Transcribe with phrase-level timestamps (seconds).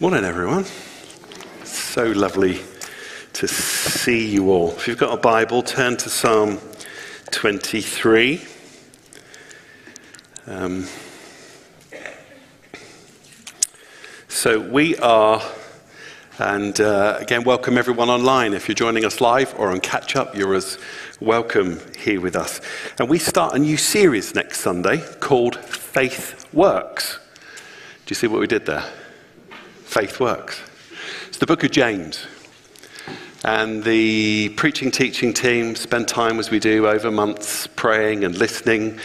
[0.00, 0.64] Morning, everyone.
[1.64, 2.60] So lovely
[3.32, 4.70] to see you all.
[4.70, 6.60] If you've got a Bible, turn to Psalm
[7.32, 8.40] 23.
[10.46, 10.86] Um,
[14.28, 15.42] so we are,
[16.38, 18.54] and uh, again, welcome everyone online.
[18.54, 20.78] If you're joining us live or on catch up, you're as
[21.18, 22.60] welcome here with us.
[23.00, 27.18] And we start a new series next Sunday called Faith Works.
[28.06, 28.84] Do you see what we did there?
[29.88, 30.60] Faith works.
[31.28, 32.26] It's the book of James.
[33.42, 38.98] And the preaching teaching team spend time as we do over months praying and listening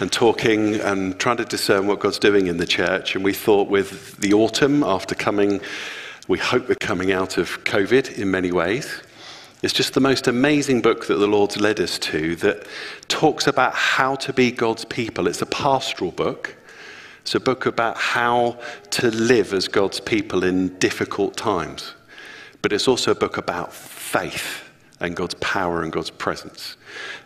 [0.00, 3.14] and talking and trying to discern what God's doing in the church.
[3.14, 5.60] And we thought with the autumn, after coming,
[6.26, 9.02] we hope we're coming out of COVID in many ways.
[9.62, 12.66] It's just the most amazing book that the Lord's led us to that
[13.06, 15.28] talks about how to be God's people.
[15.28, 16.56] It's a pastoral book.
[17.24, 18.58] It's a book about how
[18.90, 21.94] to live as God's people in difficult times.
[22.60, 24.63] But it's also a book about faith
[25.00, 26.76] and God's power and God's presence.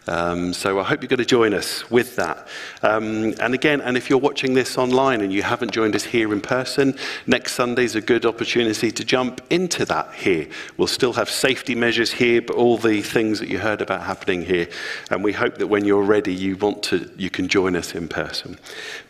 [0.06, 2.48] Um, so I hope you're going to join us with that.
[2.82, 6.32] Um, and again, and if you're watching this online and you haven't joined us here
[6.32, 10.48] in person, next Sunday is a good opportunity to jump into that here.
[10.78, 14.42] We'll still have safety measures here, but all the things that you heard about happening
[14.42, 14.68] here.
[15.10, 18.08] And we hope that when you're ready, you want to, you can join us in
[18.08, 18.58] person.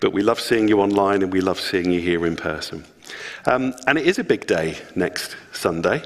[0.00, 2.84] But we love seeing you online and we love seeing you here in person.
[3.46, 6.02] Um, and it is a big day next Sunday.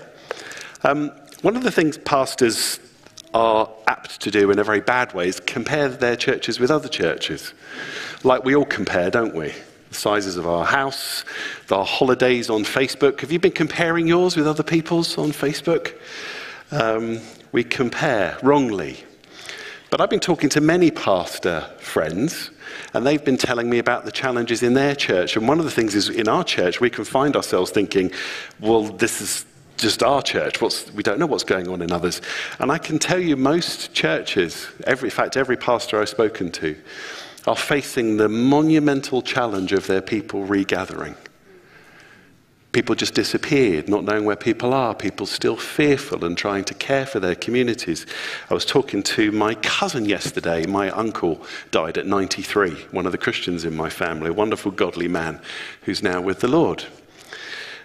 [0.84, 2.80] Um, one of the things pastors
[3.34, 6.88] are apt to do in a very bad way is compare their churches with other
[6.88, 7.52] churches.
[8.22, 9.52] Like we all compare, don't we?
[9.88, 11.24] The sizes of our house,
[11.70, 13.20] our holidays on Facebook.
[13.20, 15.94] Have you been comparing yours with other people's on Facebook?
[16.70, 17.20] Um,
[17.52, 19.04] we compare wrongly.
[19.90, 22.50] But I've been talking to many pastor friends,
[22.94, 25.36] and they've been telling me about the challenges in their church.
[25.36, 28.10] And one of the things is in our church, we can find ourselves thinking,
[28.60, 29.44] well, this is
[29.83, 30.61] just our church.
[30.61, 32.22] What's, we don't know what's going on in others.
[32.58, 36.76] And I can tell you, most churches, every, in fact, every pastor I've spoken to,
[37.47, 41.16] are facing the monumental challenge of their people regathering.
[42.72, 44.94] People just disappeared, not knowing where people are.
[44.94, 48.06] People still fearful and trying to care for their communities.
[48.49, 50.64] I was talking to my cousin yesterday.
[50.64, 55.09] My uncle died at 93, one of the Christians in my family, a wonderful, godly
[55.09, 55.38] man
[55.82, 56.87] who's now with the Lord.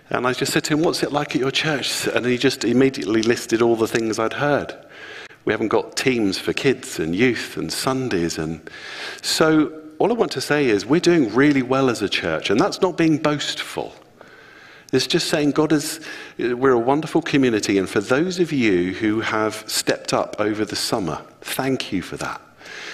[0.09, 2.07] And I just said to him, What's it like at your church?
[2.07, 4.73] And he just immediately listed all the things I'd heard.
[5.45, 8.37] We haven't got teams for kids and youth and Sundays.
[8.37, 8.69] And
[9.21, 12.59] so, all I want to say is, we're doing really well as a church, and
[12.59, 13.93] that's not being boastful.
[14.93, 15.99] It's just saying God is,
[16.37, 20.75] we're a wonderful community, and for those of you who have stepped up over the
[20.75, 22.41] summer, thank you for that.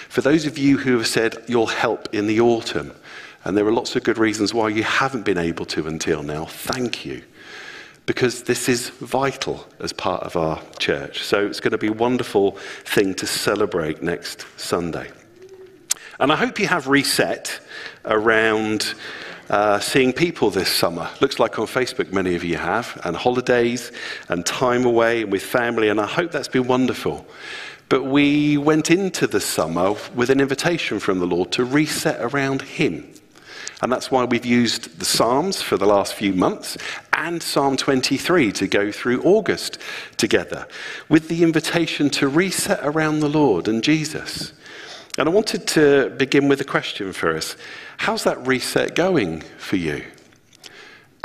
[0.09, 2.93] For those of you who have said you'll help in the autumn,
[3.43, 6.45] and there are lots of good reasons why you haven't been able to until now.
[6.45, 7.23] Thank you.
[8.05, 11.23] Because this is vital as part of our church.
[11.23, 12.51] So it's going to be a wonderful
[12.85, 15.09] thing to celebrate next Sunday.
[16.19, 17.59] And I hope you have reset
[18.05, 18.93] around
[19.49, 21.09] uh, seeing people this summer.
[21.21, 23.91] Looks like on Facebook many of you have, and holidays
[24.29, 27.25] and time away with family, and I hope that's been wonderful.
[27.89, 32.61] But we went into the summer with an invitation from the Lord to reset around
[32.61, 33.13] Him.
[33.83, 36.77] And that's why we've used the Psalms for the last few months
[37.11, 39.77] and Psalm 23 to go through August
[40.15, 40.69] together
[41.09, 44.53] with the invitation to reset around the Lord and Jesus.
[45.17, 47.57] And I wanted to begin with a question for us
[47.97, 50.05] How's that reset going for you?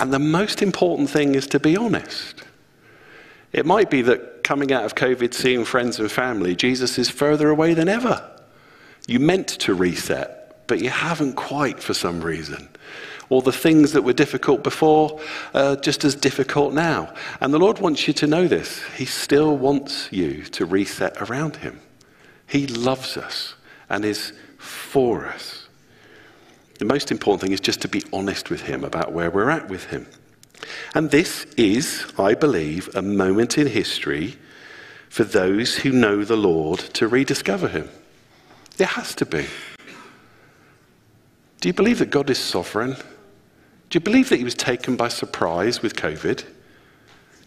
[0.00, 2.42] And the most important thing is to be honest.
[3.52, 7.50] It might be that coming out of COVID, seeing friends and family, Jesus is further
[7.50, 8.28] away than ever.
[9.06, 10.37] You meant to reset,
[10.68, 12.68] but you haven't quite for some reason.
[13.30, 15.20] Or the things that were difficult before
[15.52, 17.12] are just as difficult now.
[17.40, 18.82] And the Lord wants you to know this.
[18.96, 21.80] He still wants you to reset around Him.
[22.46, 23.54] He loves us
[23.90, 25.66] and is for us.
[26.78, 29.68] The most important thing is just to be honest with Him about where we're at
[29.68, 30.06] with Him.
[30.94, 34.36] And this is, I believe, a moment in history
[35.10, 37.88] for those who know the Lord to rediscover Him.
[38.78, 39.46] It has to be.
[41.60, 42.94] Do you believe that God is sovereign?
[43.90, 46.44] Do you believe that he was taken by surprise with COVID?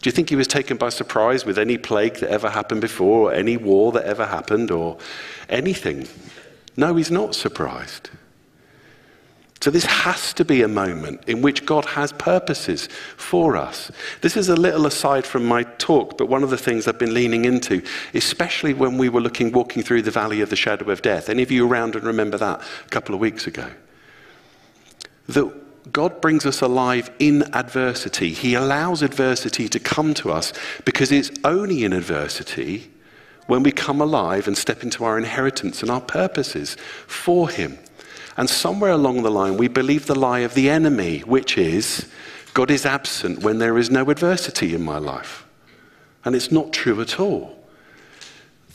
[0.02, 3.30] Do you think he was taken by surprise with any plague that ever happened before,
[3.30, 4.98] or any war that ever happened, or
[5.48, 6.08] anything?
[6.76, 8.10] No, he's not surprised.
[9.62, 13.92] So, this has to be a moment in which God has purposes for us.
[14.22, 17.14] This is a little aside from my talk, but one of the things I've been
[17.14, 17.84] leaning into,
[18.16, 21.30] especially when we were looking, walking through the valley of the shadow of death.
[21.30, 23.70] Any of you around and remember that a couple of weeks ago?
[25.34, 28.34] That God brings us alive in adversity.
[28.34, 30.54] He allows adversity to come to us
[30.86, 32.92] because it's only in adversity
[33.48, 37.78] when we come alive and step into our inheritance and our purposes for Him.
[38.38, 42.08] And somewhere along the line, we believe the lie of the enemy, which is
[42.54, 45.46] God is absent when there is no adversity in my life.
[46.24, 47.61] And it's not true at all.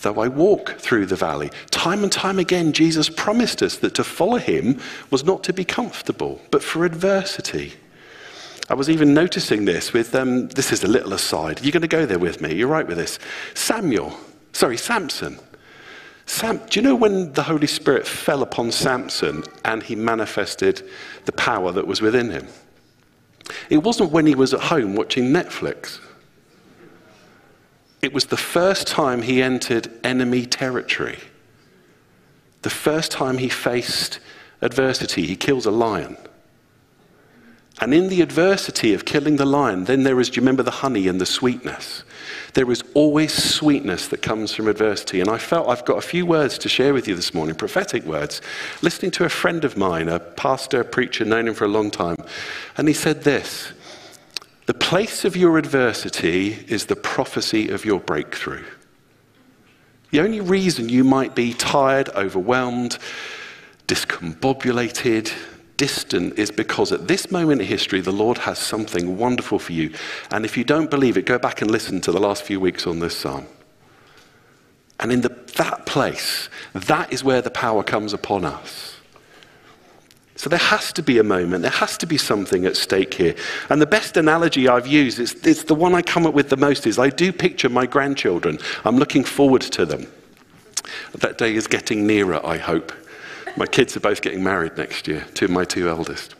[0.03, 4.05] Though I walk through the valley, time and time again, Jesus promised us that to
[4.05, 7.75] follow him was not to be comfortable, but for adversity.
[8.69, 11.63] I was even noticing this with, um, this is a little aside.
[11.63, 12.55] You're going to go there with me.
[12.55, 13.19] You're right with this.
[13.55, 14.19] Samuel,
[14.53, 15.39] sorry, Samson.
[16.27, 20.83] Sam, do you know when the Holy Spirit fell upon Samson and he manifested
[21.25, 22.49] the power that was within him?
[23.71, 26.01] It wasn't when he was at home watching Netflix.
[28.03, 31.19] It was the first time he entered enemy territory.
[32.63, 34.19] The first time he faced
[34.61, 36.17] adversity, he kills a lion.
[37.81, 40.71] And in the adversity of killing the lion, then there is, do you remember the
[40.71, 42.05] honey and the sweetness?
[42.55, 45.21] There is always sweetness that comes from adversity.
[45.21, 48.05] And I felt I've got a few words to share with you this morning, prophetic
[48.05, 48.41] words.
[48.81, 51.91] Listening to a friend of mine, a pastor, a preacher, known him for a long
[51.91, 52.17] time,
[52.79, 53.73] and he said this
[54.67, 58.65] The place of your adversity is the prophecy of your breakthrough.
[60.11, 62.99] The only reason you might be tired, overwhelmed,
[63.87, 65.33] discombobulated,
[65.77, 69.93] distant is because at this moment in history, the Lord has something wonderful for you.
[70.31, 72.87] And if you don't believe it, go back and listen to the last few weeks
[72.87, 73.47] on this psalm.
[74.99, 78.96] And in the, that place, that is where the power comes upon us.
[80.37, 83.35] So there has to be a moment, there has to be something at stake here.
[83.71, 86.57] And the best analogy I've used, it's, it's the one I come up with the
[86.57, 88.59] most, is I do picture my grandchildren.
[88.85, 90.07] I'm looking forward to them.
[91.15, 92.93] That day is getting nearer, I hope.
[93.57, 96.35] My kids are both getting married next year, two of my two eldest.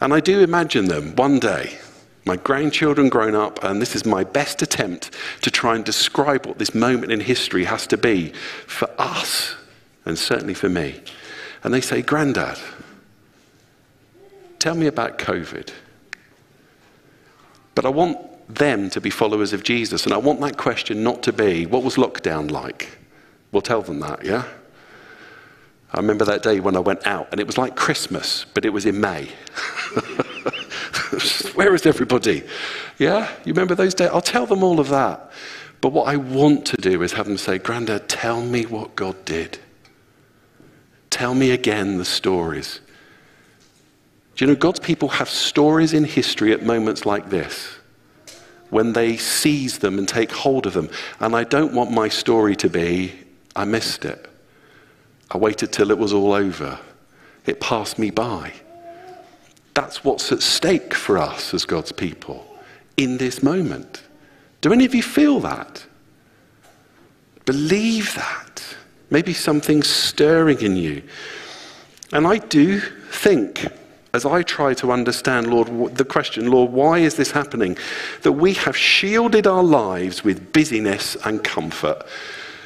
[0.00, 1.78] And I do imagine them one day,
[2.24, 5.12] my grandchildren grown up, and this is my best attempt
[5.42, 8.30] to try and describe what this moment in history has to be
[8.66, 9.54] for us,
[10.04, 11.00] and certainly for me.
[11.66, 12.60] And they say, Grandad,
[14.60, 15.72] tell me about COVID.
[17.74, 18.18] But I want
[18.48, 21.82] them to be followers of Jesus, and I want that question not to be, what
[21.82, 22.96] was lockdown like?
[23.50, 24.44] We'll tell them that, yeah?
[25.92, 28.70] I remember that day when I went out, and it was like Christmas, but it
[28.70, 29.24] was in May.
[31.56, 32.44] Where is everybody?
[32.96, 33.28] Yeah?
[33.44, 34.10] You remember those days?
[34.12, 35.32] I'll tell them all of that.
[35.80, 39.24] But what I want to do is have them say, Grandad, tell me what God
[39.24, 39.58] did.
[41.16, 42.80] Tell me again the stories.
[44.34, 47.74] Do you know, God's people have stories in history at moments like this
[48.68, 50.90] when they seize them and take hold of them.
[51.18, 53.14] And I don't want my story to be,
[53.56, 54.30] I missed it.
[55.30, 56.78] I waited till it was all over.
[57.46, 58.52] It passed me by.
[59.72, 62.46] That's what's at stake for us as God's people
[62.98, 64.02] in this moment.
[64.60, 65.82] Do any of you feel that?
[67.46, 68.76] Believe that.
[69.10, 71.02] Maybe something's stirring in you.
[72.12, 73.66] And I do think,
[74.12, 77.76] as I try to understand, Lord, the question, Lord, why is this happening?
[78.22, 82.06] That we have shielded our lives with busyness and comfort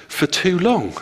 [0.08, 0.94] for too long.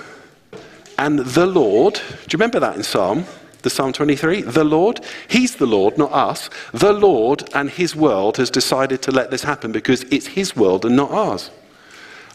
[0.99, 3.25] And the Lord, do you remember that in Psalm?
[3.63, 4.43] The Psalm 23?
[4.43, 6.51] The Lord, He's the Lord, not us.
[6.73, 10.85] The Lord and His world has decided to let this happen because it's His world
[10.85, 11.51] and not ours.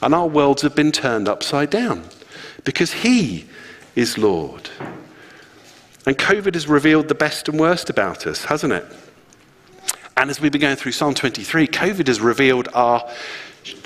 [0.02, 2.04] And our worlds have been turned upside down
[2.64, 3.46] because He
[3.96, 4.70] is Lord.
[6.06, 8.86] And COVID has revealed the best and worst about us, hasn't it?
[10.18, 13.10] And as we've been going through Psalm 23, COVID has revealed our,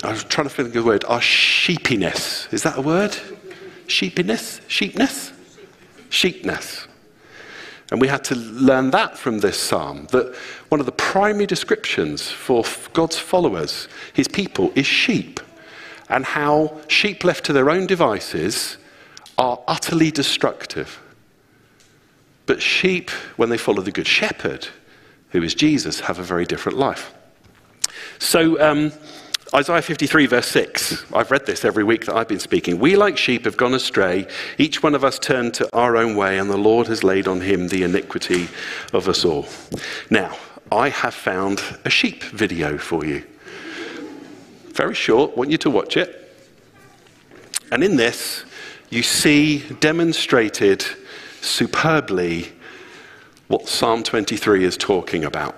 [0.02, 2.52] I was trying to think of the word, our sheepiness.
[2.52, 3.16] Is that a word?
[3.88, 5.32] sheepiness, sheepness,
[6.10, 6.86] sheepness.
[7.90, 10.36] And we had to learn that from this psalm that
[10.68, 15.40] one of the primary descriptions for God's followers, his people, is sheep,
[16.08, 18.78] and how sheep left to their own devices
[19.36, 21.00] are utterly destructive.
[22.46, 24.68] But sheep, when they follow the Good Shepherd,
[25.30, 27.12] who is Jesus, have a very different life.
[28.18, 28.92] So, um,
[29.54, 31.06] Isaiah 53, verse 6.
[31.14, 32.78] I've read this every week that I've been speaking.
[32.78, 34.26] We, like sheep, have gone astray.
[34.58, 37.40] Each one of us turned to our own way, and the Lord has laid on
[37.40, 38.48] him the iniquity
[38.92, 39.46] of us all.
[40.10, 40.36] Now,
[40.70, 43.24] I have found a sheep video for you.
[44.78, 46.32] Very short, want you to watch it.
[47.72, 48.44] And in this,
[48.90, 50.84] you see demonstrated
[51.40, 52.52] superbly
[53.48, 55.56] what Psalm 23 is talking about.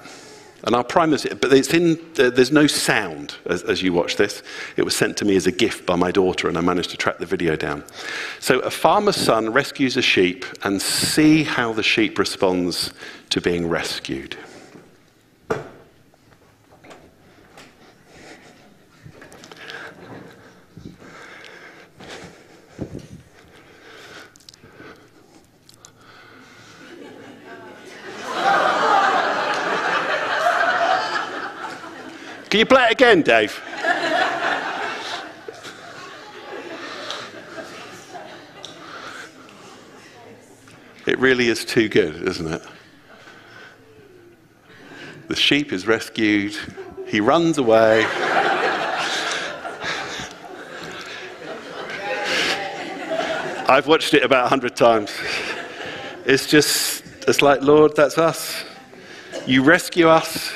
[0.65, 4.43] And I'll promise but it's in, uh, there's no sound as, as, you watch this.
[4.79, 6.97] It was sent to me as a gift by my daughter, and I managed to
[6.97, 7.85] track the video down.
[8.39, 12.95] So, a farmer's son rescues a sheep, and see how the sheep responds
[13.31, 14.39] to being rescued.
[32.51, 33.63] Can you play it again, Dave?
[41.07, 42.63] it really is too good, isn't it?
[45.29, 46.57] The sheep is rescued,
[47.07, 48.05] he runs away.
[53.69, 55.13] I've watched it about a hundred times.
[56.27, 58.65] It's just, it's like, Lord, that's us.
[59.47, 60.53] You rescue us,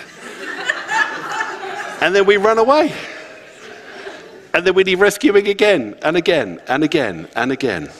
[2.04, 2.92] and then we run away.
[4.52, 7.90] And then we need rescuing again and again and again and again.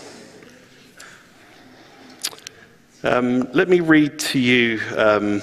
[3.03, 5.41] Um, let me read to you um,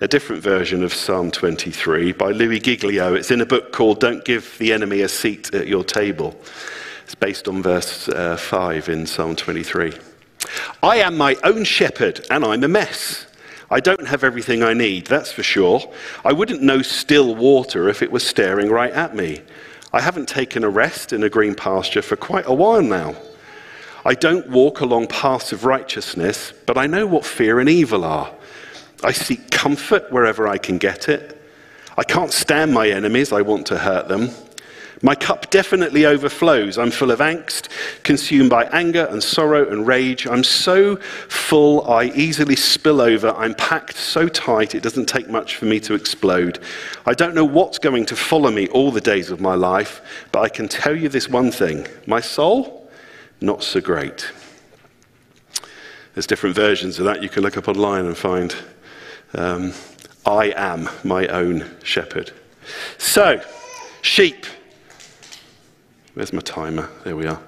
[0.00, 3.14] a different version of Psalm 23 by Louis Giglio.
[3.14, 6.34] It's in a book called Don't Give the Enemy a Seat at Your Table.
[7.04, 9.92] It's based on verse uh, 5 in Psalm 23.
[10.82, 13.26] I am my own shepherd, and I'm a mess.
[13.72, 15.80] I don't have everything I need, that's for sure.
[16.26, 19.40] I wouldn't know still water if it was staring right at me.
[19.94, 23.14] I haven't taken a rest in a green pasture for quite a while now.
[24.04, 28.30] I don't walk along paths of righteousness, but I know what fear and evil are.
[29.02, 31.40] I seek comfort wherever I can get it.
[31.96, 34.28] I can't stand my enemies, I want to hurt them.
[35.04, 36.78] My cup definitely overflows.
[36.78, 37.68] I'm full of angst,
[38.04, 40.28] consumed by anger and sorrow and rage.
[40.28, 43.30] I'm so full, I easily spill over.
[43.30, 46.60] I'm packed so tight, it doesn't take much for me to explode.
[47.04, 50.40] I don't know what's going to follow me all the days of my life, but
[50.40, 52.88] I can tell you this one thing my soul,
[53.40, 54.30] not so great.
[56.14, 58.54] There's different versions of that you can look up online and find.
[59.34, 59.72] Um,
[60.24, 62.30] I am my own shepherd.
[62.98, 63.42] So,
[64.02, 64.46] sheep.
[66.14, 66.88] Where's my timer?
[67.04, 67.40] There we are.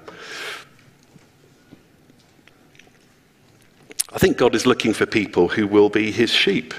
[4.12, 6.73] I think God is looking for people who will be his sheep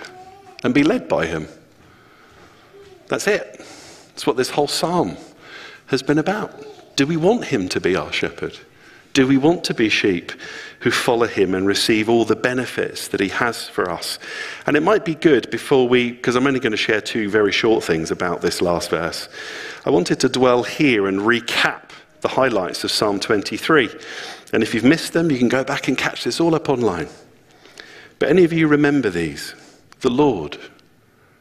[0.64, 1.48] and be led by him.
[3.08, 3.58] That's it.
[4.10, 5.18] That's what this whole psalm
[5.88, 6.96] has been about.
[6.96, 8.58] Do we want him to be our shepherd?
[9.16, 10.34] Do we want to be sheep
[10.82, 14.20] who follow him and receive all the benefits that he has for us?
[14.68, 17.54] And it might be good before we, because I'm only going to share two very
[17.54, 19.30] short things about this last verse.
[19.86, 23.90] I wanted to dwell here and recap the highlights of Psalm 23.
[24.52, 27.08] And if you've missed them, you can go back and catch this all up online.
[28.20, 29.56] But any of you remember these?
[30.02, 30.58] The Lord.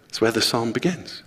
[0.09, 1.25] It's where the psalm begins.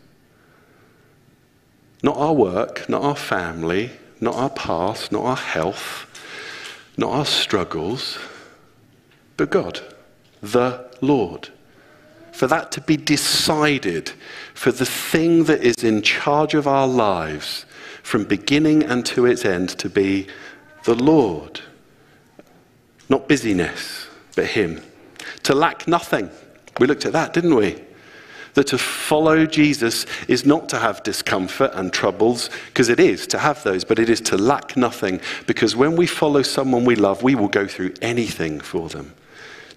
[2.02, 6.07] Not our work, not our family, not our past, not our health,
[6.98, 8.18] not our struggles,
[9.38, 9.80] but God,
[10.42, 11.50] the Lord
[12.38, 14.12] for that to be decided,
[14.54, 17.66] for the thing that is in charge of our lives
[18.04, 20.28] from beginning and to its end to be
[20.84, 21.62] the Lord.
[23.10, 24.84] Not busyness, but Him.
[25.44, 26.30] To lack nothing.
[26.80, 27.82] We looked at that, didn't we?
[28.58, 33.38] That to follow Jesus is not to have discomfort and troubles, because it is to
[33.38, 37.22] have those, but it is to lack nothing, because when we follow someone we love,
[37.22, 39.14] we will go through anything for them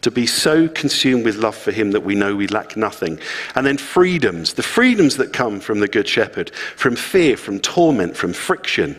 [0.01, 3.21] to be so consumed with love for him that we know we lack nothing.
[3.55, 8.17] And then freedoms, the freedoms that come from the Good Shepherd, from fear, from torment,
[8.17, 8.95] from friction,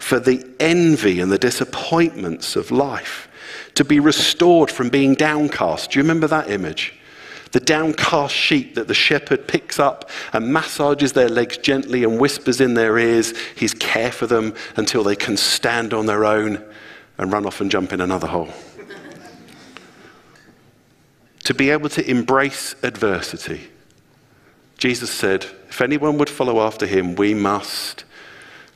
[0.00, 3.28] for the envy and the disappointments of life,
[3.76, 5.92] to be restored from being downcast.
[5.92, 6.98] Do you remember that image?
[7.52, 12.60] The downcast sheep that the shepherd picks up and massages their legs gently and whispers
[12.60, 16.64] in their ears his care for them until they can stand on their own
[17.18, 18.48] and run off and jump in another hole
[21.44, 23.68] to be able to embrace adversity.
[24.78, 28.04] Jesus said, if anyone would follow after him, we must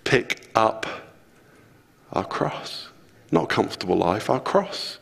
[0.04, 0.86] pick up
[2.12, 2.88] our cross.
[3.30, 4.98] Not a comfortable life, our cross.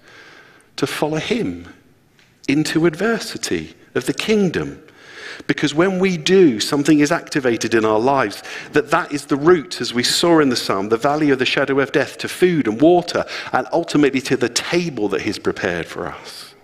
[0.76, 1.68] To follow him
[2.48, 4.82] into adversity of the kingdom.
[5.46, 8.42] Because when we do, something is activated in our lives.
[8.72, 11.46] That that is the route, as we saw in the psalm, the valley of the
[11.46, 15.86] shadow of death, to food and water, and ultimately to the table that he's prepared
[15.86, 16.54] for us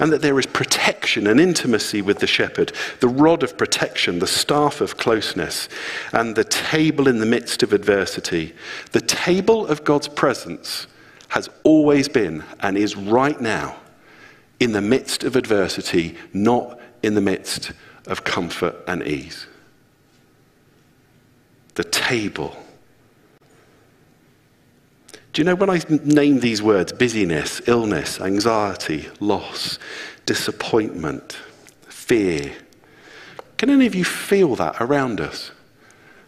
[0.00, 4.26] and that there is protection and intimacy with the shepherd, the rod of protection, the
[4.26, 5.68] staff of closeness,
[6.12, 8.54] and the table in the midst of adversity.
[8.92, 10.86] The table of God's presence
[11.28, 13.76] has always been and is right now
[14.60, 17.72] in the midst of adversity, not in the midst
[18.06, 19.46] of comfort and ease.
[21.74, 22.54] The table.
[25.32, 29.78] Do you know when I name these words busyness, illness, anxiety, loss,
[30.26, 31.38] disappointment,
[31.88, 32.52] fear?
[33.56, 35.52] Can any of you feel that around us?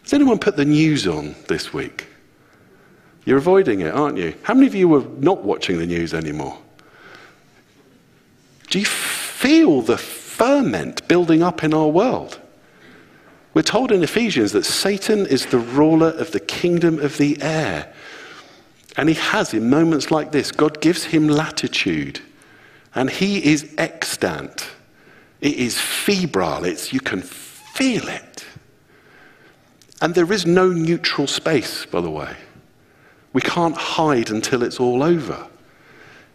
[0.03, 2.07] Has anyone put the news on this week?
[3.25, 4.35] You're avoiding it, aren't you?
[4.43, 6.59] How many of you are not watching the news anymore?
[8.73, 12.41] Do you feel the ferment building up in our world?
[13.53, 17.93] We're told in Ephesians that Satan is the ruler of the kingdom of the air.
[18.97, 20.51] And he has in moments like this.
[20.51, 22.21] God gives him latitude.
[22.95, 24.67] And he is extant.
[25.43, 26.65] It is febrile.
[26.65, 28.47] It's, you can feel it.
[30.01, 32.35] And there is no neutral space, by the way.
[33.35, 35.47] We can't hide until it's all over.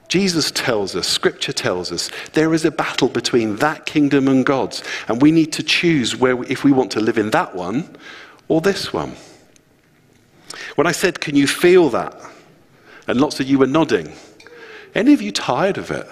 [0.08, 4.82] Jesus tells us, Scripture tells us, there is a battle between that kingdom and God's,
[5.08, 7.96] and we need to choose where, if we want to live in that one
[8.48, 9.16] or this one.
[10.76, 12.16] When I said, Can you feel that?
[13.08, 14.14] And lots of you were nodding.
[14.96, 16.08] Any of you tired of it?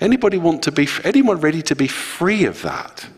[0.00, 3.08] Anybody want to be, anyone ready to be free of that?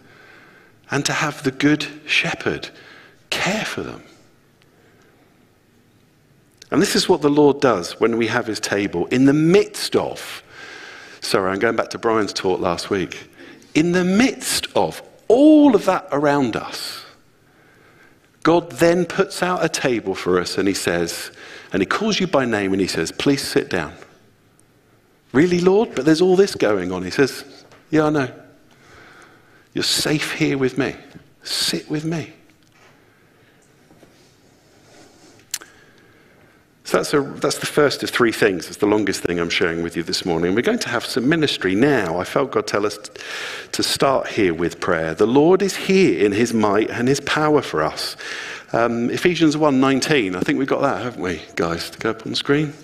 [0.90, 2.70] And to have the good shepherd
[3.30, 4.02] care for them?
[6.72, 9.94] And this is what the Lord does when we have his table in the midst
[9.94, 10.42] of,
[11.20, 13.28] sorry, I'm going back to Brian's talk last week,
[13.74, 17.04] in the midst of all of that around us.
[18.42, 21.30] God then puts out a table for us and he says,
[21.74, 23.92] and he calls you by name and he says, Please sit down.
[25.32, 25.94] Really, Lord?
[25.94, 27.02] But there's all this going on.
[27.02, 27.44] He says,
[27.90, 28.32] Yeah, I know.
[29.74, 30.96] You're safe here with me.
[31.42, 32.32] Sit with me.
[36.92, 38.68] So that's, a, that's the first of three things.
[38.68, 40.54] It's the longest thing I'm sharing with you this morning.
[40.54, 42.18] We're going to have some ministry now.
[42.18, 42.98] I felt God tell us
[43.72, 45.14] to start here with prayer.
[45.14, 48.14] The Lord is here in his might and his power for us.
[48.74, 51.88] Um, Ephesians 1.19, I think we've got that, haven't we, guys?
[51.88, 52.74] To go up on the screen.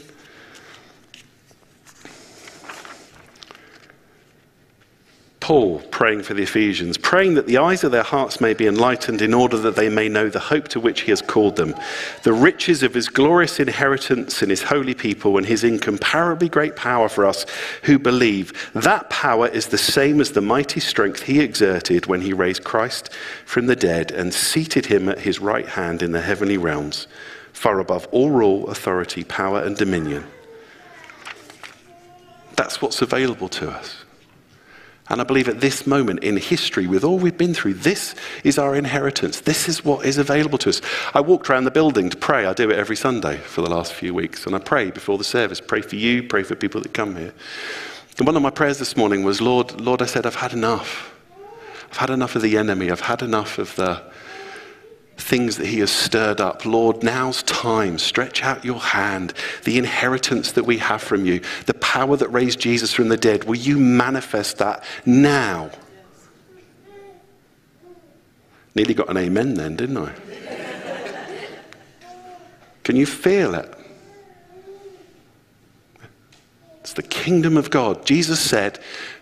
[5.48, 9.22] Paul praying for the Ephesians, praying that the eyes of their hearts may be enlightened
[9.22, 11.74] in order that they may know the hope to which he has called them,
[12.22, 17.08] the riches of his glorious inheritance in his holy people, and his incomparably great power
[17.08, 17.46] for us
[17.84, 18.70] who believe.
[18.74, 23.10] That power is the same as the mighty strength he exerted when he raised Christ
[23.46, 27.06] from the dead and seated him at his right hand in the heavenly realms,
[27.54, 30.26] far above all rule, authority, power, and dominion.
[32.54, 34.04] That's what's available to us.
[35.10, 38.58] And I believe at this moment in history, with all we've been through, this is
[38.58, 39.40] our inheritance.
[39.40, 40.82] This is what is available to us.
[41.14, 42.44] I walked around the building to pray.
[42.44, 44.44] I do it every Sunday for the last few weeks.
[44.44, 47.32] And I pray before the service, pray for you, pray for people that come here.
[48.18, 51.14] And one of my prayers this morning was, Lord, Lord, I said, I've had enough.
[51.90, 52.90] I've had enough of the enemy.
[52.90, 54.02] I've had enough of the
[55.18, 56.64] things that He has stirred up.
[56.64, 57.98] Lord, now's time.
[57.98, 59.34] Stretch out your hand.
[59.64, 63.44] The inheritance that we have from you, the power that raised Jesus from the dead,
[63.44, 65.70] will you manifest that now?
[68.74, 70.14] Nearly got an amen then, didn't I?
[72.84, 73.74] Can you feel it?
[76.80, 78.06] It's the kingdom of God.
[78.06, 78.78] Jesus said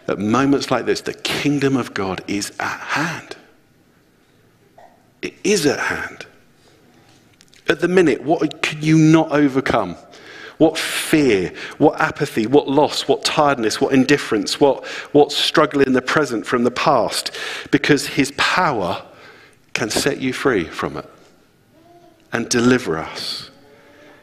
[0.07, 3.37] at moments like this, the kingdom of God is at hand.
[5.27, 6.25] It is at hand.
[7.69, 9.97] At the minute, what can you not overcome?
[10.59, 16.01] What fear, what apathy, what loss, what tiredness, what indifference, what, what struggle in the
[16.01, 17.33] present from the past?
[17.73, 19.05] Because his power
[19.75, 21.11] can set you free from it
[22.33, 23.51] and deliver us.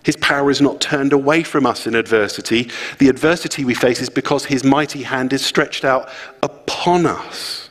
[0.05, 2.71] His power is not turned away from us in adversity.
[2.99, 6.07] The adversity we face is because his mighty hand is stretched out
[6.41, 7.62] upon us.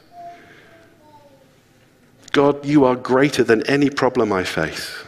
[2.33, 5.05] God, you are greater than any problem I face.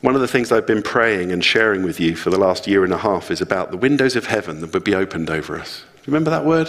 [0.00, 2.84] One of the things I've been praying and sharing with you for the last year
[2.84, 5.84] and a half is about the windows of heaven that would be opened over us.
[6.06, 6.68] Remember that word?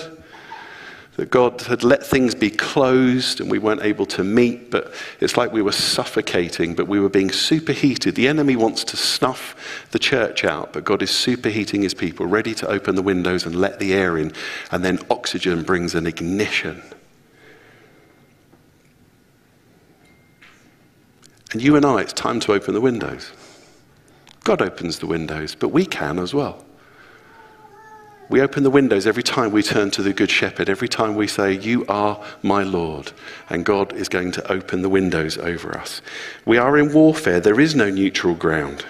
[1.17, 5.37] That God had let things be closed and we weren't able to meet, but it's
[5.37, 8.15] like we were suffocating, but we were being superheated.
[8.15, 12.55] The enemy wants to snuff the church out, but God is superheating his people, ready
[12.55, 14.31] to open the windows and let the air in,
[14.71, 16.81] and then oxygen brings an ignition.
[21.53, 23.31] And you and I, it's time to open the windows.
[24.43, 26.65] God opens the windows, but we can as well.
[28.29, 31.27] We open the windows every time we turn to the Good Shepherd, every time we
[31.27, 33.11] say, You are my Lord.
[33.49, 36.01] And God is going to open the windows over us.
[36.45, 38.85] We are in warfare, there is no neutral ground.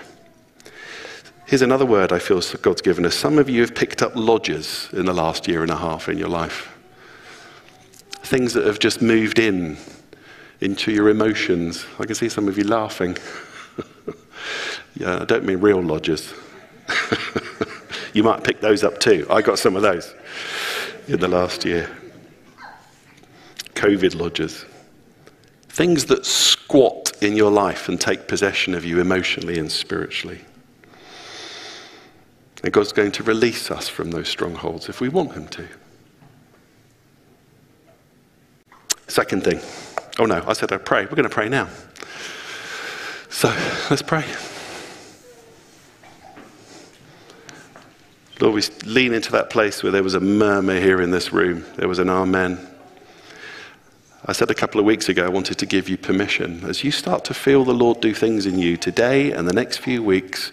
[1.45, 3.15] Here's another word I feel God's given us.
[3.15, 6.17] Some of you have picked up lodges in the last year and a half in
[6.17, 6.73] your life.
[8.21, 9.77] Things that have just moved in
[10.63, 11.85] into your emotions.
[11.99, 13.17] I can see some of you laughing.
[14.95, 16.33] yeah, I don't mean real lodgers.
[18.13, 19.27] you might pick those up too.
[19.29, 20.13] I got some of those
[21.07, 21.89] in the last year.
[23.75, 24.65] COVID lodgers.
[25.67, 30.39] Things that squat in your life and take possession of you emotionally and spiritually.
[32.63, 35.67] And God's going to release us from those strongholds if we want Him to.
[39.07, 39.59] Second thing.
[40.19, 41.03] Oh no, I said I'd pray.
[41.05, 41.69] We're going to pray now.
[43.29, 43.49] So
[43.89, 44.25] let's pray.
[48.39, 51.65] Lord, we lean into that place where there was a murmur here in this room.
[51.77, 52.59] There was an amen.
[54.25, 56.63] I said a couple of weeks ago, I wanted to give you permission.
[56.65, 59.77] As you start to feel the Lord do things in you today and the next
[59.77, 60.51] few weeks,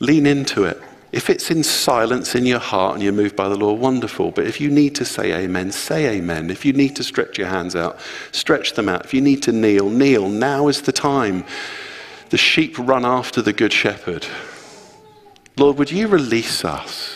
[0.00, 0.82] lean into it.
[1.14, 4.32] If it's in silence in your heart and you're moved by the law, wonderful.
[4.32, 6.50] But if you need to say amen, say amen.
[6.50, 8.00] If you need to stretch your hands out,
[8.32, 9.04] stretch them out.
[9.04, 10.28] If you need to kneel, kneel.
[10.28, 11.44] Now is the time.
[12.30, 14.26] The sheep run after the good shepherd.
[15.56, 17.14] Lord, would you release us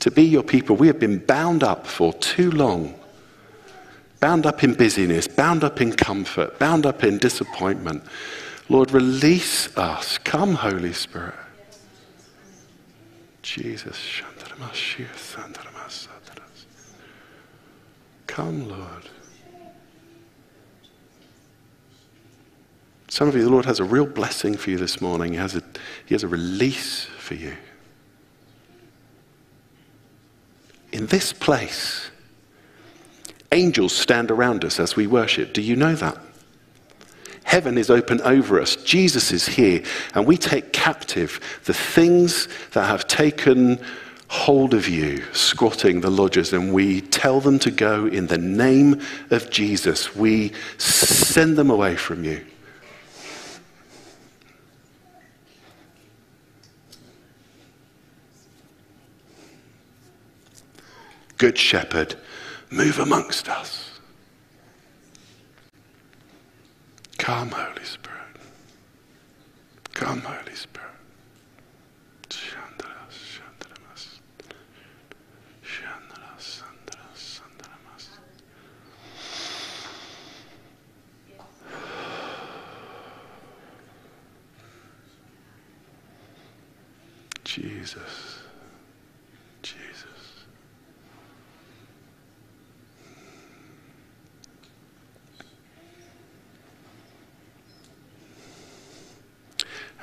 [0.00, 0.76] to be your people?
[0.76, 2.94] We have been bound up for too long.
[4.20, 8.02] Bound up in busyness, bound up in comfort, bound up in disappointment.
[8.68, 10.18] Lord, release us.
[10.18, 11.36] Come, Holy Spirit.
[13.46, 13.96] Jesus.
[18.26, 19.08] Come, Lord.
[23.08, 25.32] Some of you, the Lord has a real blessing for you this morning.
[25.32, 25.62] He has a,
[26.06, 27.56] he has a release for you.
[30.92, 32.10] In this place,
[33.52, 35.52] angels stand around us as we worship.
[35.52, 36.18] Do you know that?
[37.46, 38.74] Heaven is open over us.
[38.74, 39.80] Jesus is here,
[40.14, 43.78] and we take captive the things that have taken
[44.26, 49.00] hold of you, squatting the lodges, and we tell them to go in the name
[49.30, 50.16] of Jesus.
[50.16, 52.44] We send them away from you.
[61.38, 62.16] Good Shepherd,
[62.70, 63.85] move amongst us.
[67.26, 68.36] Come, Holy Spirit.
[69.94, 70.86] Come, Holy Spirit.
[87.42, 88.45] Jesus.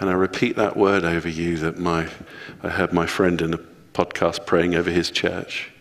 [0.03, 2.09] And I repeat that word over you that my,
[2.61, 3.57] I heard my friend in a
[3.93, 5.71] podcast praying over his church.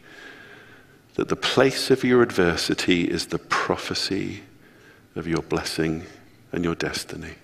[1.14, 4.44] That the place of your adversity is the prophecy
[5.16, 6.04] of your blessing
[6.52, 7.34] and your destiny.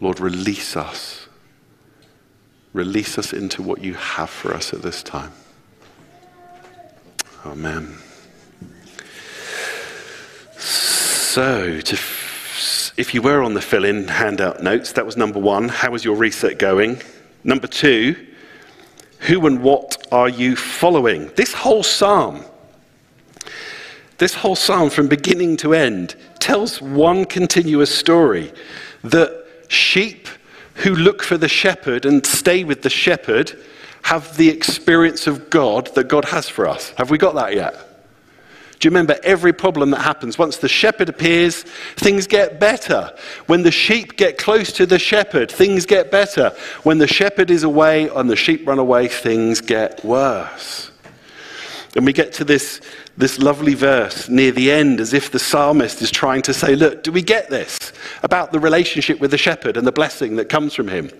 [0.00, 1.28] Lord, release us.
[2.72, 5.30] Release us into what you have for us at this time.
[7.46, 7.94] Amen.
[10.58, 11.96] So, to
[12.96, 15.68] if you were on the fill in handout notes, that was number one.
[15.68, 17.00] How is your reset going?
[17.42, 18.16] Number two,
[19.20, 21.28] who and what are you following?
[21.34, 22.44] This whole psalm,
[24.18, 28.52] this whole psalm from beginning to end tells one continuous story
[29.02, 30.28] that sheep
[30.74, 33.58] who look for the shepherd and stay with the shepherd
[34.02, 36.90] have the experience of God that God has for us.
[36.90, 37.93] Have we got that yet?
[38.84, 40.36] Do you remember every problem that happens?
[40.36, 41.62] Once the shepherd appears,
[41.96, 43.14] things get better.
[43.46, 46.50] When the sheep get close to the shepherd, things get better.
[46.82, 50.90] When the shepherd is away and the sheep run away, things get worse.
[51.96, 52.82] And we get to this,
[53.16, 57.04] this lovely verse near the end, as if the psalmist is trying to say, Look,
[57.04, 57.78] do we get this
[58.22, 61.10] about the relationship with the shepherd and the blessing that comes from him?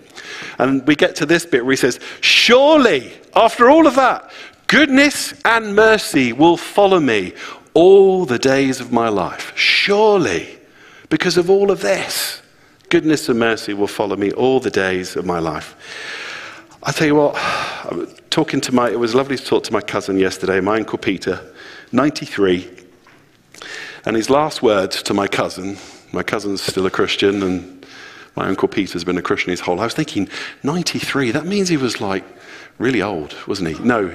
[0.59, 4.29] And we get to this bit where he says, Surely, after all of that,
[4.67, 7.33] Goodness and mercy will follow me
[7.73, 9.55] all the days of my life.
[9.55, 10.57] Surely,
[11.09, 12.41] because of all of this,
[12.89, 15.75] goodness and mercy will follow me all the days of my life.
[16.81, 20.17] I tell you what, talking to my, it was lovely to talk to my cousin
[20.17, 21.41] yesterday, my uncle Peter,
[21.91, 22.69] 93.
[24.05, 25.77] And his last words to my cousin,
[26.11, 27.85] my cousin's still a Christian, and
[28.35, 29.81] my uncle Peter's been a Christian his whole life.
[29.81, 30.29] I was thinking,
[30.63, 32.23] 93, that means he was like
[32.77, 33.83] really old, wasn't he?
[33.83, 34.11] No,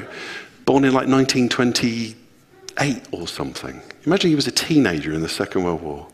[0.70, 3.82] born in like 1928 or something.
[4.06, 6.06] Imagine he was a teenager in the Second World War.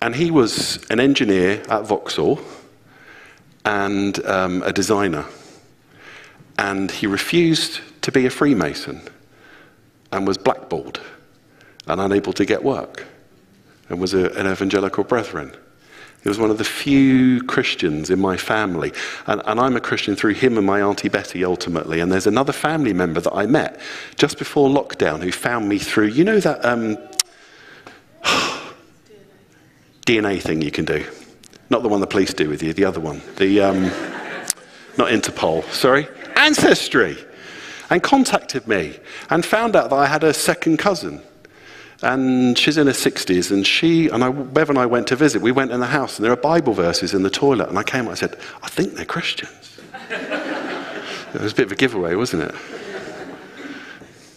[0.00, 2.38] And he was an engineer at Vauxhall
[3.64, 5.24] and um, a designer.
[6.60, 9.02] And he refused to be a Freemason
[10.12, 11.00] and was blackballed
[11.88, 13.04] and unable to get work
[13.88, 15.56] and was a, an evangelical brethren.
[16.26, 18.92] He was one of the few Christians in my family.
[19.28, 22.00] And, and, I'm a Christian through him and my Auntie Betty ultimately.
[22.00, 23.78] And there's another family member that I met
[24.16, 26.96] just before lockdown who found me through, you know, that um,
[30.04, 31.06] DNA thing you can do.
[31.70, 33.22] Not the one the police do with you, the other one.
[33.36, 33.82] The, um,
[34.98, 36.08] not Interpol, sorry.
[36.34, 37.16] Ancestry.
[37.88, 38.98] And contacted me
[39.30, 41.22] and found out that I had a second cousin
[42.02, 45.40] and she's in her 60s, and she and I, Bev and I went to visit.
[45.40, 47.68] We went in the house, and there are Bible verses in the toilet.
[47.68, 49.80] And I came and said, I think they're Christians.
[50.10, 52.54] it was a bit of a giveaway, wasn't it?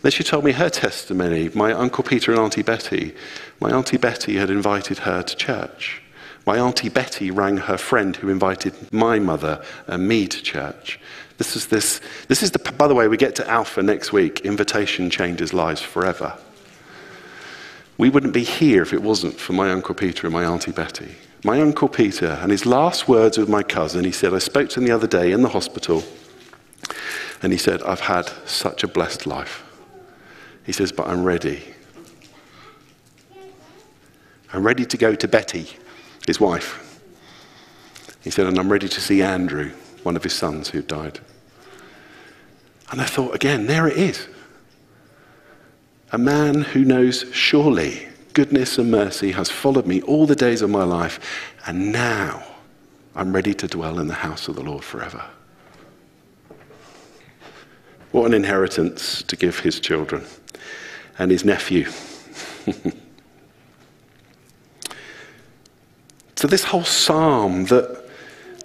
[0.02, 1.50] Then she told me her testimony.
[1.54, 3.14] My Uncle Peter and Auntie Betty.
[3.60, 6.02] My Auntie Betty had invited her to church.
[6.46, 11.00] My Auntie Betty rang her friend who invited my mother and me to church.
[11.38, 12.00] This is this.
[12.30, 12.60] This is the.
[12.60, 14.42] By the way, we get to Alpha next week.
[14.42, 16.38] Invitation changes lives forever.
[18.00, 21.16] We wouldn't be here if it wasn't for my Uncle Peter and my Auntie Betty.
[21.44, 24.80] My Uncle Peter, and his last words with my cousin, he said, I spoke to
[24.80, 26.06] him the other day in the hospital,
[27.44, 29.66] and he said, I've had such a blessed life.
[30.66, 31.62] He says, but I'm ready.
[34.54, 35.68] I'm ready to go to Betty,
[36.26, 37.02] his wife.
[38.22, 39.72] He said, and I'm ready to see Andrew,
[40.04, 41.20] one of his sons who died.
[42.92, 44.26] And I thought, again, there it is.
[46.12, 50.70] A man who knows surely goodness and mercy has followed me all the days of
[50.70, 51.20] my life,
[51.68, 52.44] and now
[53.16, 55.24] I'm ready to dwell in the house of the Lord forever.
[58.12, 60.26] What an inheritance to give his children
[61.20, 61.86] and his nephew.
[66.36, 67.99] so, this whole psalm that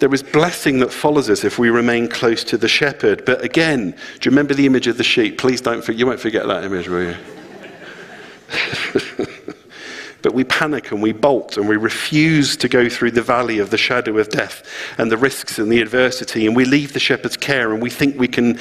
[0.00, 3.24] there is blessing that follows us if we remain close to the shepherd.
[3.24, 5.38] But again, do you remember the image of the sheep?
[5.38, 7.16] Please don't you won't forget that image, will you?
[10.22, 13.70] but we panic and we bolt and we refuse to go through the valley of
[13.70, 14.66] the shadow of death
[14.98, 18.18] and the risks and the adversity, and we leave the shepherd's care and we think
[18.18, 18.58] we can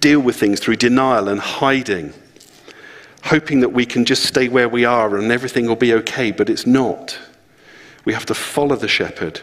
[0.00, 2.12] deal with things through denial and hiding,
[3.24, 6.50] hoping that we can just stay where we are and everything will be okay, but
[6.50, 7.18] it's not.
[8.04, 9.40] We have to follow the shepherd.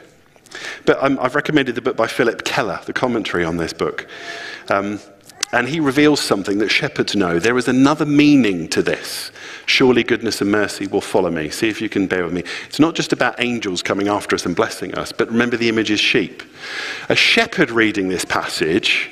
[0.85, 4.07] But um, I've recommended the book by Phillip Keller, the commentary on this book.
[4.69, 4.99] Um,
[5.53, 7.37] and he reveals something that shepherds know.
[7.37, 9.31] There is another meaning to this.
[9.65, 11.49] Surely goodness and mercy will follow me.
[11.49, 12.43] See if you can bear with me.
[12.67, 15.91] It's not just about angels coming after us and blessing us, but remember the image
[15.91, 16.41] is sheep.
[17.09, 19.11] A shepherd reading this passage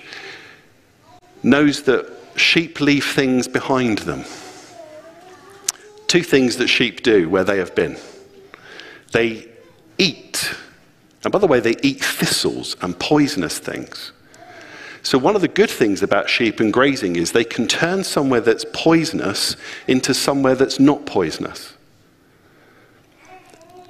[1.44, 4.24] knows that sheep leave things behind them.
[6.08, 7.98] Two things that sheep do where they have been
[9.12, 9.48] they
[9.98, 10.54] eat.
[11.24, 14.12] And by the way, they eat thistles and poisonous things.
[15.02, 18.42] So, one of the good things about sheep and grazing is they can turn somewhere
[18.42, 19.56] that's poisonous
[19.88, 21.74] into somewhere that's not poisonous.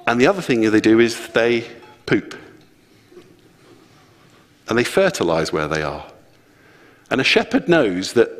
[0.06, 1.66] And the other thing they do is they
[2.06, 2.36] poop.
[4.68, 6.06] And they fertilize where they are.
[7.10, 8.30] And a shepherd knows that,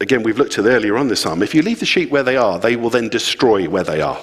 [0.00, 2.36] again, we've looked at earlier on this psalm, if you leave the sheep where they
[2.36, 4.20] are, they will then destroy where they are.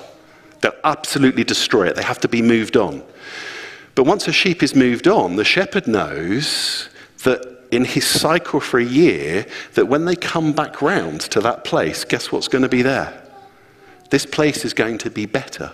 [0.62, 1.96] They'll absolutely destroy it.
[1.96, 3.04] They have to be moved on.
[3.96, 6.90] But once a sheep is moved on, the shepherd knows
[7.24, 11.64] that in his cycle for a year that when they come back round to that
[11.64, 13.22] place, guess what's going to be there?
[14.10, 15.72] This place is going to be better.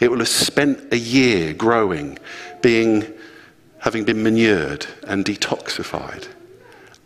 [0.00, 2.18] It will have spent a year growing,
[2.60, 3.06] being,
[3.78, 6.26] having been manured and detoxified.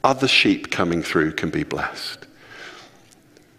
[0.03, 2.27] Other sheep coming through can be blessed.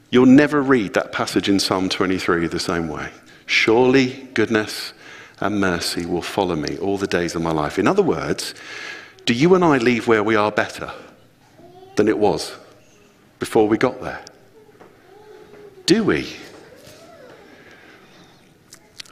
[0.09, 3.11] You'll never read that passage in Psalm 23 the same way.
[3.45, 4.93] Surely goodness
[5.39, 7.77] and mercy will follow me all the days of my life.
[7.77, 8.53] In other words,
[9.25, 10.91] do you and I leave where we are better
[11.95, 12.55] than it was
[13.39, 14.23] before we got there?
[15.85, 16.27] Do we?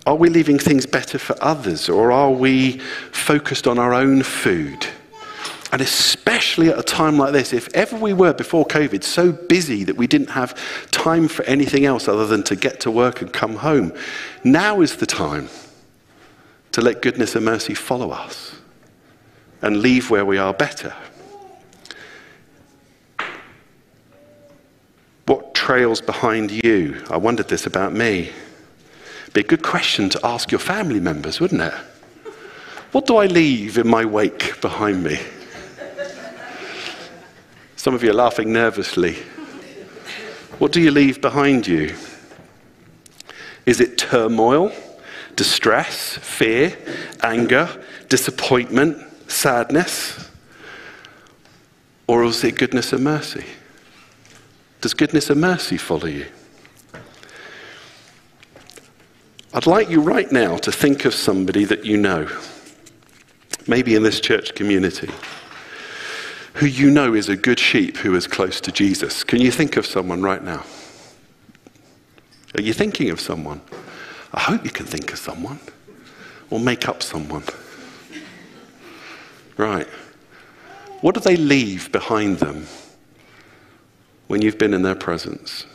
[0.05, 2.79] Are we leaving things better for others or are we
[3.11, 4.87] focused on our own food?
[5.71, 9.83] And especially at a time like this, if ever we were before COVID so busy
[9.83, 10.55] that we didn't have
[10.91, 13.91] time for anything else other than to get to work and come home,
[14.43, 15.49] now is the time
[16.75, 18.53] to let goodness and mercy follow us
[19.61, 20.93] and leave where we are better?
[25.25, 27.01] What trails behind you?
[27.09, 28.29] I wondered this about me.
[29.31, 31.73] Be a good question to ask your family members, wouldn't it?
[32.91, 35.17] What do I leave in my wake behind me?
[37.77, 39.13] Some of you are laughing nervously.
[40.59, 41.95] What do you leave behind you?
[43.65, 44.73] Is it turmoil?
[45.35, 46.77] Distress, fear,
[47.21, 47.69] anger,
[48.09, 48.97] disappointment,
[49.29, 50.29] sadness?
[52.07, 53.45] Or is it goodness and mercy?
[54.81, 56.25] Does goodness and mercy follow you?
[59.53, 62.29] I'd like you right now to think of somebody that you know,
[63.67, 65.09] maybe in this church community,
[66.55, 69.23] who you know is a good sheep who is close to Jesus.
[69.23, 70.63] Can you think of someone right now?
[72.57, 73.61] Are you thinking of someone?
[74.35, 75.59] I hope you can think of someone
[76.51, 77.43] or make up someone.
[79.57, 79.87] Right.
[81.01, 82.67] What do they leave behind them
[84.27, 85.65] when you've been in their presence?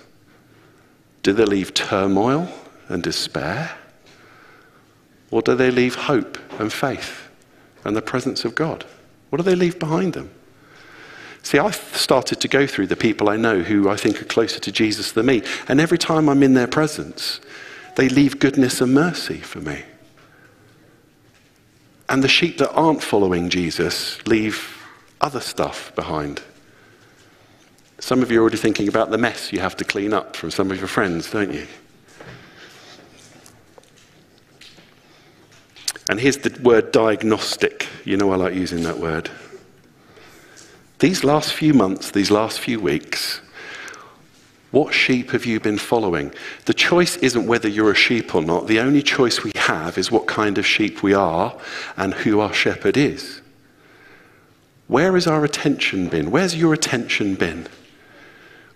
[1.24, 2.48] Do they leave turmoil?
[2.90, 3.70] and despair?
[5.30, 7.28] Or do they leave hope and faith
[7.84, 8.84] and the presence of God?
[9.30, 10.30] What do they leave behind them?
[11.42, 14.60] See, I've started to go through the people I know who I think are closer
[14.60, 17.40] to Jesus than me, and every time I'm in their presence,
[17.96, 19.82] they leave goodness and mercy for me.
[22.08, 24.76] And the sheep that aren't following Jesus leave
[25.20, 26.42] other stuff behind.
[27.98, 30.50] Some of you are already thinking about the mess you have to clean up from
[30.50, 31.66] some of your friends, don't you?
[36.08, 37.86] And here's the word diagnostic.
[38.04, 39.30] You know, I like using that word.
[40.98, 43.40] These last few months, these last few weeks,
[44.70, 46.32] what sheep have you been following?
[46.66, 48.68] The choice isn't whether you're a sheep or not.
[48.68, 51.56] The only choice we have is what kind of sheep we are
[51.96, 53.40] and who our shepherd is.
[54.86, 56.30] Where has our attention been?
[56.30, 57.68] Where's your attention been?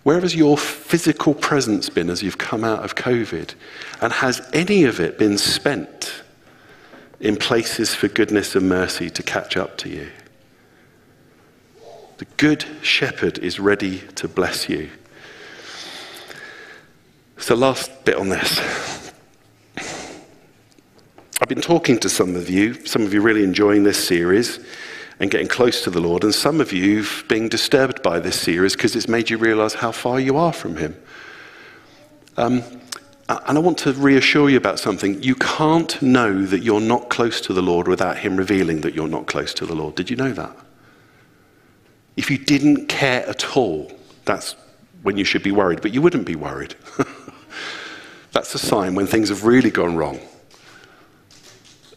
[0.03, 3.55] Where has your physical presence been as you've come out of COVID?
[4.01, 6.25] And has any of it been spent
[7.21, 10.11] in places for goodness and mercy to catch up to you.
[12.19, 14.91] The good shepherd is ready to bless you.
[17.39, 18.61] So, last bit on this.
[21.41, 24.61] I've been talking to some of you, some of you really enjoying this series
[25.21, 28.75] and getting close to the Lord, and some of you being disturbed by this series
[28.75, 30.97] because it's made you realize how far you are from Him.
[32.37, 32.63] Um,
[33.29, 35.23] and I want to reassure you about something.
[35.23, 39.09] You can't know that you're not close to the Lord without Him revealing that you're
[39.09, 39.97] not close to the Lord.
[39.97, 40.57] Did you know that?
[42.17, 43.91] If you didn't care at all,
[44.25, 44.55] that's
[45.03, 46.75] when you should be worried, but you wouldn't be worried.
[48.33, 50.21] that's a sign when things have really gone wrong.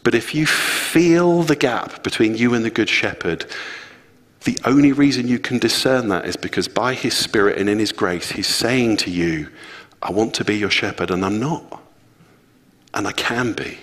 [0.04, 3.46] But if you feel the gap between you and the Good Shepherd,
[4.46, 7.92] the only reason you can discern that is because by His Spirit and in His
[7.92, 9.50] grace, He's saying to you,
[10.02, 11.82] I want to be your shepherd, and I'm not.
[12.94, 13.78] And I can be.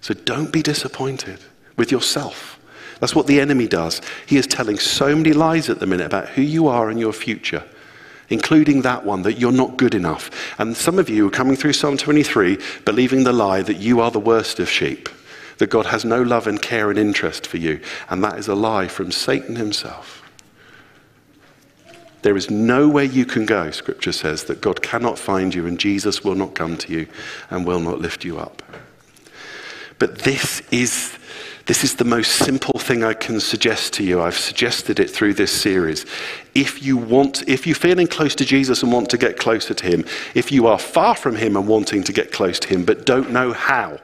[0.00, 1.40] So don't be disappointed
[1.76, 2.60] with yourself.
[3.00, 4.00] That's what the enemy does.
[4.26, 7.12] He is telling so many lies at the minute about who you are and your
[7.12, 7.64] future,
[8.28, 10.30] including that one that you're not good enough.
[10.58, 14.10] And some of you are coming through Psalm 23 believing the lie that you are
[14.10, 15.08] the worst of sheep,
[15.58, 17.80] that God has no love and care and interest for you.
[18.08, 20.22] And that is a lie from Satan himself.
[22.22, 26.24] There is nowhere you can go, Scripture says, that God cannot find you and Jesus
[26.24, 27.06] will not come to you
[27.50, 28.62] and will not lift you up.
[29.98, 31.16] But this is,
[31.66, 34.20] this is the most simple thing I can suggest to you.
[34.20, 36.04] I've suggested it through this series.
[36.54, 39.86] If you want, if you're feeling close to Jesus and want to get closer to
[39.86, 43.06] Him, if you are far from Him and wanting to get close to Him but
[43.06, 43.98] don't know how,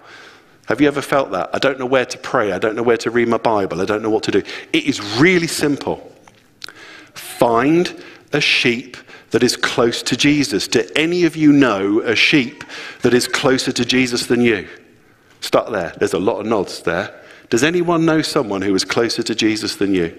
[0.66, 1.50] have you ever felt that?
[1.52, 2.52] I don't know where to pray.
[2.52, 3.80] I don't know where to read my Bible.
[3.80, 4.42] I don't know what to do.
[4.72, 6.12] It is really simple.
[7.14, 8.96] Find a sheep
[9.30, 10.68] that is close to Jesus?
[10.68, 12.64] Do any of you know a sheep
[13.02, 14.68] that is closer to Jesus than you?
[15.40, 15.94] Start there.
[15.98, 17.19] There's a lot of nods there.
[17.50, 20.16] Does anyone know someone who is closer to Jesus than you?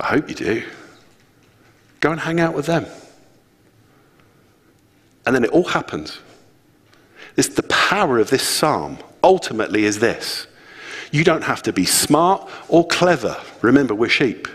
[0.00, 0.62] I hope you do.
[2.00, 2.86] Go and hang out with them.
[5.24, 6.18] And then it all happens.
[7.36, 10.46] It's the power of this psalm ultimately is this.
[11.12, 13.36] You don't have to be smart or clever.
[13.60, 14.48] Remember, we're sheep.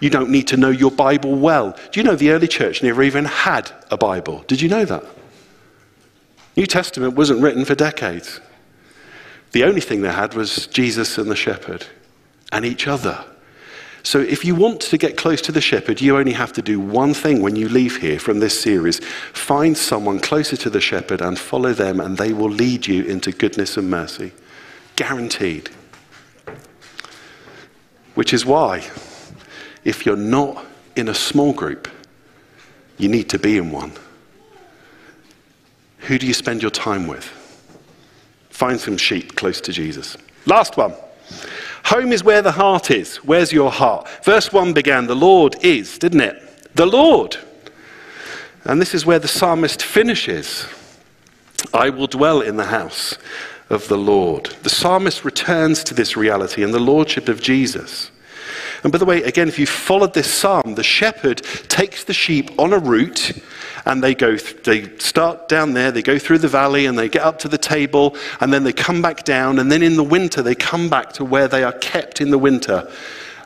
[0.00, 1.76] You don't need to know your Bible well.
[1.92, 4.44] Do you know the early church never even had a Bible?
[4.46, 5.04] Did you know that?
[6.56, 8.40] New Testament wasn't written for decades.
[9.52, 11.86] The only thing they had was Jesus and the shepherd
[12.52, 13.24] and each other.
[14.02, 16.80] So if you want to get close to the shepherd, you only have to do
[16.80, 18.98] one thing when you leave here from this series.
[19.32, 23.30] Find someone closer to the shepherd and follow them, and they will lead you into
[23.32, 24.32] goodness and mercy.
[24.96, 25.68] Guaranteed.
[28.14, 28.88] Which is why
[29.84, 30.64] if you're not
[30.96, 31.88] in a small group,
[32.98, 33.92] you need to be in one.
[36.00, 37.39] Who do you spend your time with?
[38.60, 40.18] Find some sheep close to Jesus.
[40.44, 40.92] Last one.
[41.86, 43.16] Home is where the heart is.
[43.24, 44.06] Where's your heart?
[44.22, 46.76] Verse 1 began, The Lord is, didn't it?
[46.76, 47.38] The Lord.
[48.64, 50.66] And this is where the psalmist finishes.
[51.72, 53.16] I will dwell in the house
[53.70, 54.54] of the Lord.
[54.62, 58.10] The psalmist returns to this reality and the lordship of Jesus.
[58.82, 62.50] And by the way, again, if you followed this psalm, the shepherd takes the sheep
[62.58, 63.32] on a route
[63.84, 67.08] and they go, th- they start down there, they go through the valley and they
[67.08, 69.58] get up to the table and then they come back down.
[69.58, 72.38] And then in the winter, they come back to where they are kept in the
[72.38, 72.90] winter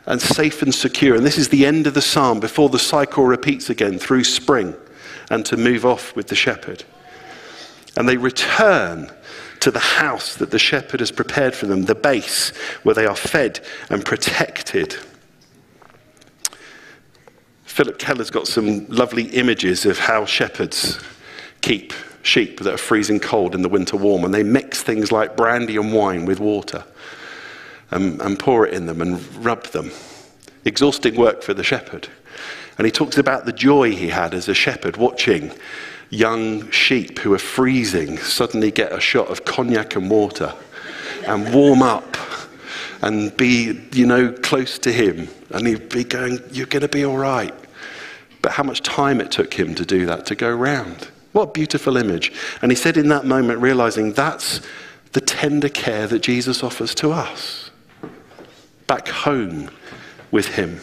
[0.05, 1.15] and safe and secure.
[1.15, 4.75] And this is the end of the psalm before the cycle repeats again through spring
[5.29, 6.83] and to move off with the shepherd.
[7.97, 9.11] And they return
[9.61, 12.49] to the house that the shepherd has prepared for them, the base
[12.83, 13.59] where they are fed
[13.89, 14.95] and protected.
[17.75, 20.97] Phillip Keller's got some lovely images of how shepherds
[21.59, 21.91] keep
[22.23, 25.75] sheep that are freezing cold in the winter warm, and they mix things like brandy
[25.75, 26.85] and wine with water
[27.91, 29.91] and, and pour it in them and rub them.
[30.63, 32.07] Exhausting work for the shepherd.
[32.77, 35.51] And he talks about the joy he had as a shepherd watching
[36.09, 40.53] young sheep who are freezing suddenly get a shot of cognac and water
[41.27, 42.15] and warm up
[43.01, 45.27] and be, you know, close to him.
[45.49, 47.53] And he'd be going, You're going to be all right.
[48.45, 51.07] But how much time it took him to do that, to go round.
[51.31, 52.31] What a beautiful image.
[52.61, 54.61] And he said in that moment, realizing that's
[55.13, 57.71] the tender care that Jesus offers to us.
[58.85, 59.71] Back home
[60.29, 60.79] with him.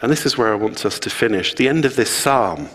[0.00, 1.54] And this is where I want us to finish.
[1.54, 2.70] The end of this psalm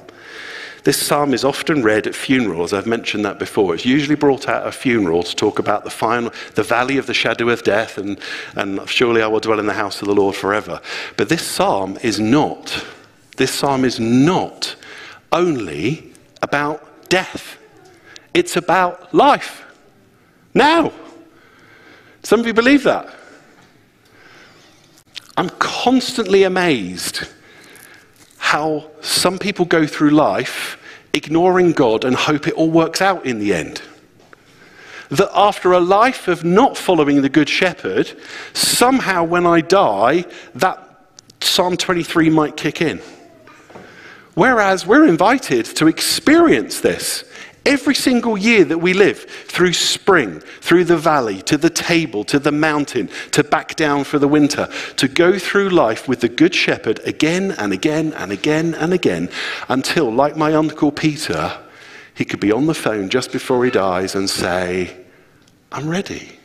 [0.84, 2.74] this psalm is often read at funerals.
[2.74, 3.76] I've mentioned that before.
[3.76, 7.06] It's usually brought out at a funeral to talk about the final, the valley of
[7.06, 8.20] the shadow of death, and,
[8.56, 10.82] and surely I will dwell in the house of the Lord forever.
[11.18, 12.86] But this psalm is not.
[13.38, 14.76] This psalm is not
[15.32, 17.58] only about death.
[18.34, 19.64] It's about life.
[20.54, 20.92] Now.
[22.24, 23.14] Some of you believe that.
[25.38, 27.28] I'm constantly amazed
[28.52, 30.78] how some people go through life
[31.14, 33.82] ignoring God and hope it all works out in the end.
[35.08, 38.12] That after a life of not following the Good Shepherd,
[38.52, 40.86] somehow when I die, that
[41.40, 43.02] Psalm 23 might kick in.
[44.34, 47.24] Whereas we're invited to experience this
[47.64, 52.40] Every single year that we live, through spring, through the valley, to the table, to
[52.40, 56.56] the mountain, to back down for the winter, to go through life with the Good
[56.56, 59.30] Shepherd again and again and again and again
[59.70, 61.56] until, like my Uncle Peter,
[62.16, 64.98] he could be on the phone just before he dies and say,
[65.72, 66.40] I'm ready.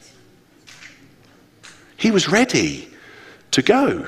[1.97, 2.91] He was ready
[3.53, 4.07] to go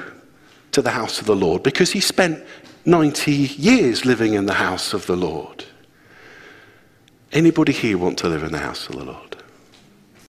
[0.73, 2.45] to the house of the Lord because he spent
[2.85, 5.65] 90 years living in the house of the Lord.
[7.31, 9.28] Anybody here want to live in the house of the Lord?